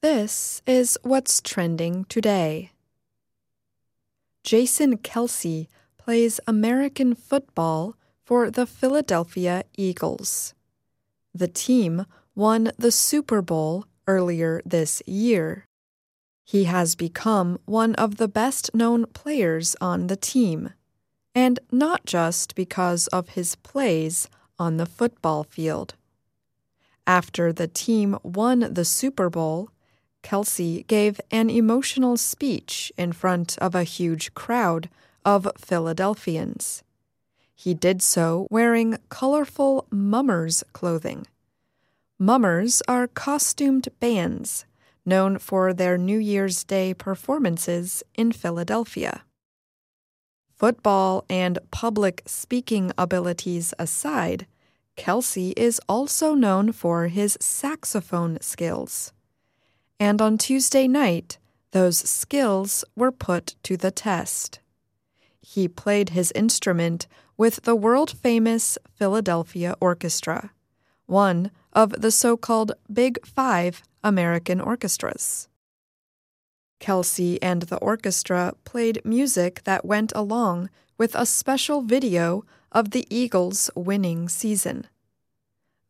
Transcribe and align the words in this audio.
This 0.00 0.62
is 0.64 0.96
what's 1.02 1.40
trending 1.40 2.04
today. 2.04 2.70
Jason 4.44 4.98
Kelce 4.98 5.66
plays 5.98 6.38
American 6.46 7.16
football 7.16 7.96
for 8.24 8.48
the 8.48 8.64
Philadelphia 8.64 9.64
Eagles. 9.76 10.54
The 11.34 11.48
team 11.48 12.06
won 12.36 12.70
the 12.78 12.92
Super 12.92 13.42
Bowl 13.42 13.86
earlier 14.06 14.62
this 14.64 15.02
year. 15.04 15.66
He 16.44 16.64
has 16.64 16.94
become 16.94 17.58
one 17.64 17.96
of 17.96 18.18
the 18.18 18.28
best 18.28 18.72
known 18.72 19.04
players 19.06 19.74
on 19.80 20.06
the 20.06 20.16
team, 20.16 20.74
and 21.34 21.58
not 21.72 22.06
just 22.06 22.54
because 22.54 23.08
of 23.08 23.30
his 23.30 23.56
plays 23.56 24.28
on 24.60 24.76
the 24.76 24.86
football 24.86 25.42
field. 25.42 25.96
After 27.04 27.52
the 27.52 27.66
team 27.66 28.16
won 28.22 28.60
the 28.72 28.84
Super 28.84 29.28
Bowl, 29.28 29.70
Kelce 30.22 30.86
gave 30.86 31.20
an 31.30 31.50
emotional 31.50 32.16
speech 32.16 32.92
in 32.96 33.12
front 33.12 33.56
of 33.58 33.74
a 33.74 33.84
huge 33.84 34.34
crowd 34.34 34.88
of 35.24 35.48
Philadelphians. 35.58 36.82
He 37.54 37.74
did 37.74 38.02
so 38.02 38.46
wearing 38.50 38.98
colorful 39.08 39.86
mummers 39.90 40.62
clothing. 40.72 41.26
Mummers 42.18 42.82
are 42.88 43.06
costumed 43.06 43.88
bands 44.00 44.64
known 45.08 45.38
for 45.38 45.72
their 45.72 45.96
New 45.96 46.18
Year's 46.18 46.62
Day 46.64 46.92
performances 46.92 48.02
in 48.14 48.30
Philadelphia. 48.30 49.22
Football 50.54 51.24
and 51.30 51.58
public 51.70 52.22
speaking 52.26 52.92
abilities 52.98 53.72
aside, 53.78 54.46
Kelce 54.96 55.52
is 55.56 55.80
also 55.88 56.34
known 56.34 56.72
for 56.72 57.06
his 57.06 57.38
saxophone 57.40 58.38
skills. 58.40 59.12
And 60.00 60.22
on 60.22 60.38
Tuesday 60.38 60.86
night, 60.86 61.38
those 61.72 61.98
skills 61.98 62.84
were 62.96 63.12
put 63.12 63.56
to 63.64 63.76
the 63.76 63.90
test. 63.90 64.60
He 65.40 65.66
played 65.68 66.10
his 66.10 66.32
instrument 66.32 67.06
with 67.36 67.62
the 67.62 67.76
world 67.76 68.10
famous 68.10 68.78
Philadelphia 68.94 69.74
Orchestra, 69.80 70.50
one 71.06 71.50
of 71.72 71.90
the 72.00 72.10
so 72.10 72.36
called 72.36 72.72
Big 72.92 73.24
Five 73.26 73.82
American 74.04 74.60
orchestras. 74.60 75.48
Kelce 76.80 77.38
and 77.42 77.62
the 77.62 77.78
orchestra 77.78 78.54
played 78.64 79.00
music 79.04 79.62
that 79.64 79.84
went 79.84 80.12
along 80.14 80.70
with 80.96 81.14
a 81.14 81.26
special 81.26 81.82
video 81.82 82.44
of 82.70 82.90
the 82.90 83.06
Eagles' 83.10 83.70
winning 83.74 84.28
season. 84.28 84.86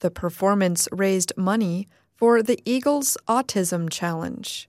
The 0.00 0.10
performance 0.10 0.88
raised 0.92 1.32
money 1.36 1.88
for 2.24 2.42
the 2.42 2.62
Eagles 2.64 3.18
Autism 3.28 3.90
Challenge. 3.90 4.66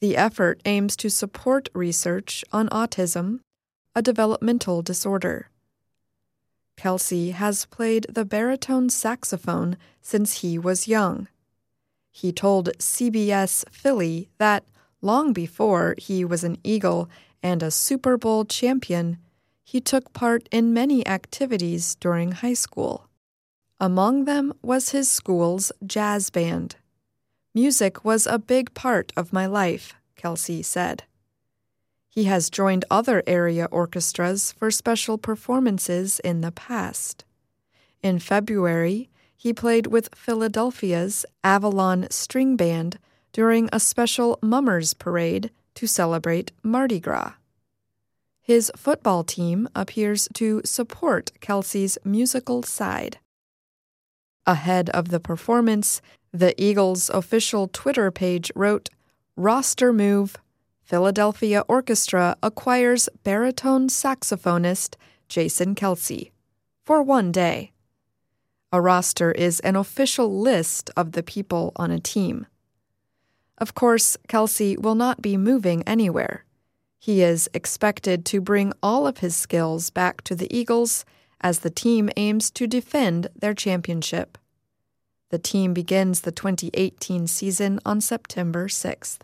The 0.00 0.16
effort 0.16 0.60
aims 0.64 0.94
to 0.98 1.10
support 1.10 1.68
research 1.74 2.44
on 2.52 2.68
autism, 2.68 3.40
a 3.96 4.02
developmental 4.02 4.82
disorder. 4.82 5.50
Kelce 6.76 7.32
has 7.32 7.66
played 7.66 8.06
the 8.08 8.24
baritone 8.24 8.88
saxophone 8.88 9.76
since 10.00 10.42
he 10.42 10.60
was 10.60 10.86
young. 10.86 11.26
He 12.12 12.30
told 12.30 12.78
CBS 12.78 13.68
Philly 13.68 14.28
that 14.38 14.62
long 15.02 15.32
before 15.32 15.96
he 15.98 16.24
was 16.24 16.44
an 16.44 16.56
Eagle 16.62 17.10
and 17.42 17.64
a 17.64 17.72
Super 17.72 18.16
Bowl 18.16 18.44
champion, 18.44 19.18
he 19.64 19.80
took 19.80 20.12
part 20.12 20.48
in 20.52 20.72
many 20.72 21.04
activities 21.04 21.96
during 21.96 22.30
high 22.30 22.54
school. 22.54 23.08
Among 23.78 24.24
them 24.24 24.54
was 24.62 24.90
his 24.90 25.10
school's 25.10 25.70
jazz 25.86 26.30
band. 26.30 26.76
Music 27.54 28.04
was 28.04 28.26
a 28.26 28.38
big 28.38 28.72
part 28.72 29.12
of 29.16 29.32
my 29.32 29.44
life, 29.44 29.94
Kelce 30.16 30.64
said. 30.64 31.04
He 32.08 32.24
has 32.24 32.48
joined 32.48 32.86
other 32.90 33.22
area 33.26 33.68
orchestras 33.70 34.52
for 34.52 34.70
special 34.70 35.18
performances 35.18 36.18
in 36.20 36.40
the 36.40 36.52
past. 36.52 37.24
In 38.02 38.18
February, 38.18 39.10
he 39.36 39.52
played 39.52 39.88
with 39.88 40.14
Philadelphia's 40.14 41.26
Avalon 41.44 42.06
String 42.10 42.56
Band 42.56 42.98
during 43.32 43.68
a 43.70 43.80
special 43.80 44.38
Mummers 44.40 44.94
Parade 44.94 45.50
to 45.74 45.86
celebrate 45.86 46.52
Mardi 46.62 46.98
Gras. 46.98 47.34
His 48.40 48.72
football 48.74 49.22
team 49.22 49.68
appears 49.74 50.28
to 50.34 50.62
support 50.64 51.32
Kelce's 51.40 51.98
musical 52.02 52.62
side. 52.62 53.18
Ahead 54.46 54.90
of 54.90 55.08
the 55.08 55.20
performance, 55.20 56.00
the 56.32 56.54
Eagles' 56.62 57.10
official 57.10 57.68
Twitter 57.68 58.10
page 58.10 58.52
wrote, 58.54 58.88
Roster 59.36 59.92
move 59.92 60.36
Philadelphia 60.84 61.64
Orchestra 61.66 62.36
acquires 62.42 63.08
baritone 63.24 63.88
saxophonist 63.88 64.94
Jason 65.28 65.74
Kelce 65.74 66.30
for 66.84 67.02
one 67.02 67.32
day. 67.32 67.72
A 68.72 68.80
roster 68.80 69.32
is 69.32 69.58
an 69.60 69.74
official 69.74 70.40
list 70.40 70.90
of 70.96 71.12
the 71.12 71.24
people 71.24 71.72
on 71.74 71.90
a 71.90 71.98
team. 71.98 72.46
Of 73.58 73.74
course, 73.74 74.16
Kelce 74.28 74.78
will 74.78 74.94
not 74.94 75.22
be 75.22 75.36
moving 75.36 75.82
anywhere. 75.84 76.44
He 76.98 77.22
is 77.22 77.48
expected 77.52 78.24
to 78.26 78.40
bring 78.40 78.72
all 78.82 79.06
of 79.06 79.18
his 79.18 79.34
skills 79.34 79.90
back 79.90 80.22
to 80.22 80.36
the 80.36 80.54
Eagles 80.56 81.04
as 81.40 81.60
the 81.60 81.70
team 81.70 82.10
aims 82.16 82.50
to 82.52 82.66
defend 82.66 83.28
their 83.38 83.54
championship. 83.54 84.38
The 85.30 85.38
team 85.38 85.74
begins 85.74 86.20
the 86.20 86.32
2018 86.32 87.26
season 87.26 87.80
on 87.84 88.00
September 88.00 88.68
6th. 88.68 89.18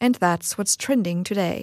And 0.00 0.14
that's 0.16 0.56
what's 0.56 0.76
trending 0.76 1.24
today. 1.24 1.54